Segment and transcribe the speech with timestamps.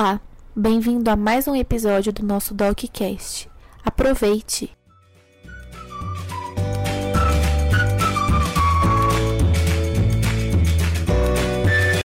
[0.00, 0.20] Olá,
[0.54, 3.50] bem-vindo a mais um episódio do nosso DocCast.
[3.84, 4.70] Aproveite!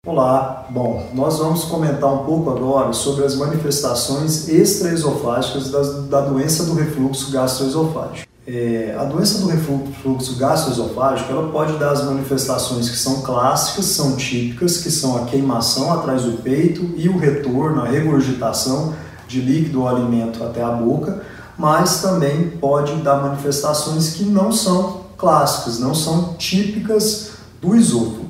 [0.05, 6.65] Olá, bom, nós vamos comentar um pouco agora sobre as manifestações extraesofágicas da, da doença
[6.65, 8.36] do refluxo gastroesofágico.
[8.49, 14.15] É, a doença do refluxo gastroesofágico ela pode dar as manifestações que são clássicas, são
[14.15, 18.95] típicas, que são a queimação atrás do peito e o retorno, a regurgitação
[19.27, 21.23] de líquido ou alimento até a boca,
[21.59, 28.27] mas também pode dar manifestações que não são clássicas, não são típicas do esôfago.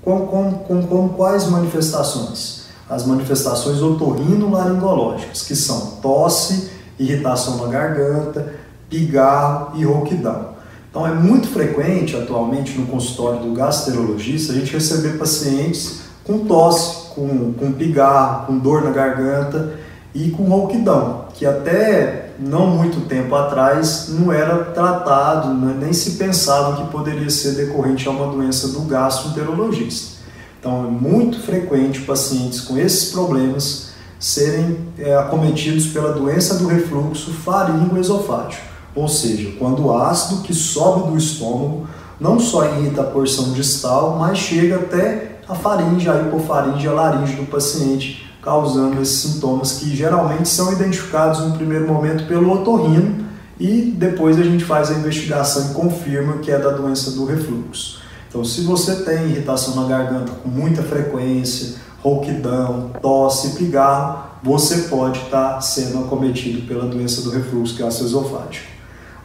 [0.00, 2.62] Com, com, com, com quais manifestações?
[2.88, 8.54] As manifestações otorrinolaringológicas, que são tosse, irritação na garganta,
[8.92, 10.52] pigarro e rouquidão.
[10.90, 17.08] Então é muito frequente atualmente no consultório do gastroenterologista a gente receber pacientes com tosse,
[17.14, 19.72] com, com pigarro, com dor na garganta
[20.14, 26.12] e com rouquidão, que até não muito tempo atrás não era tratado, né, nem se
[26.12, 30.20] pensava que poderia ser decorrente a uma doença do gastroenterologista.
[30.60, 37.32] Então é muito frequente pacientes com esses problemas serem é, acometidos pela doença do refluxo
[37.32, 38.72] faringo-esofágico.
[38.94, 41.86] Ou seja, quando o ácido que sobe do estômago
[42.20, 47.34] não só irrita a porção distal, mas chega até a faringe, a hipofaringe, a laringe
[47.34, 53.24] do paciente, causando esses sintomas que geralmente são identificados no primeiro momento pelo otorrino
[53.58, 58.00] e depois a gente faz a investigação e confirma que é da doença do refluxo.
[58.28, 65.20] Então, se você tem irritação na garganta com muita frequência, rouquidão, tosse, pigarro, você pode
[65.20, 68.71] estar sendo acometido pela doença do refluxo gastroesofágico.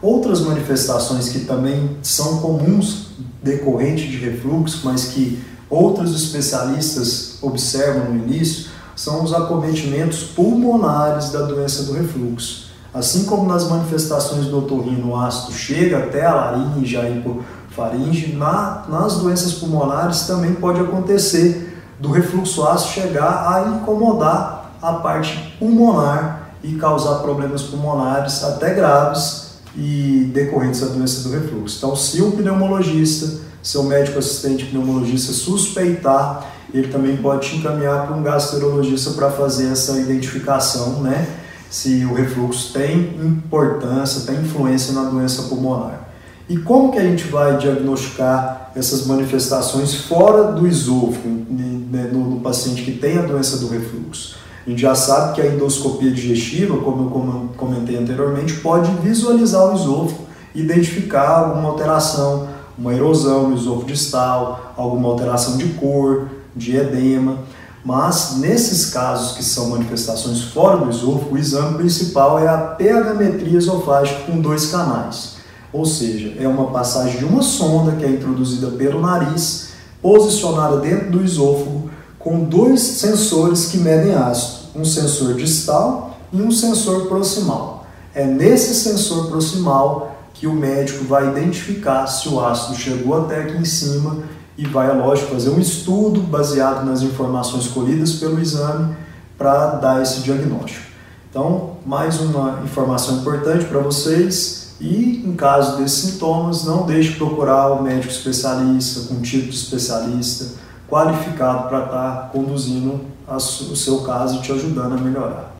[0.01, 3.07] Outras manifestações que também são comuns
[3.41, 11.41] decorrente de refluxo, mas que outros especialistas observam no início, são os acometimentos pulmonares da
[11.43, 12.67] doença do refluxo.
[12.93, 19.17] Assim como nas manifestações do otorrino ácido chega até a laringe, a hipofaringe, na, nas
[19.17, 26.75] doenças pulmonares também pode acontecer do refluxo ácido chegar a incomodar a parte pulmonar e
[26.75, 29.46] causar problemas pulmonares até graves
[29.77, 31.77] e decorrentes da doença do refluxo.
[31.77, 38.15] Então, se o pneumologista, seu médico assistente pneumologista suspeitar, ele também pode te encaminhar para
[38.15, 41.27] um gastroenterologista para fazer essa identificação, né?
[41.69, 46.09] Se o refluxo tem importância, tem influência na doença pulmonar.
[46.49, 52.39] E como que a gente vai diagnosticar essas manifestações fora do esôfago, né, no, no
[52.39, 54.37] paciente que tem a doença do refluxo?
[54.67, 59.75] A gente já sabe que a endoscopia digestiva, como eu comentei anteriormente, pode visualizar o
[59.77, 67.37] esôfago, identificar alguma alteração, uma erosão no esôfago distal, alguma alteração de cor, de edema.
[67.81, 73.57] Mas nesses casos que são manifestações fora do esôfago, o exame principal é a pH-metria
[73.59, 75.37] esofágica com dois canais.
[75.71, 79.69] Ou seja, é uma passagem de uma sonda que é introduzida pelo nariz,
[80.01, 81.86] posicionada dentro do esôfago,
[82.27, 87.87] com dois sensores que medem ácido um sensor distal e um sensor proximal.
[88.13, 93.55] É nesse sensor proximal que o médico vai identificar se o ácido chegou até aqui
[93.55, 94.17] em cima
[94.57, 98.93] e vai, lógico, fazer um estudo baseado nas informações colhidas pelo exame
[99.37, 100.85] para dar esse diagnóstico.
[101.29, 107.15] Então, mais uma informação importante para vocês e, em caso desses sintomas, não deixe de
[107.15, 113.39] procurar o médico especialista, com tipo de especialista, qualificado para estar tá conduzindo o
[113.75, 115.57] seu caso e te ajudando a melhorar.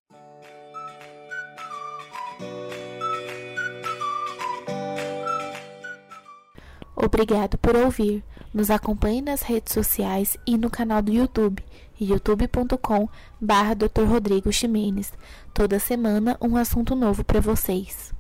[6.96, 8.24] Obrigado por ouvir.
[8.54, 11.64] Nos acompanhe nas redes sociais e no canal do YouTube,
[12.00, 13.08] youtube.com
[13.40, 14.04] barra Dr.
[14.08, 15.14] Rodrigo Ximenes.
[15.54, 18.17] Toda semana um assunto novo para vocês.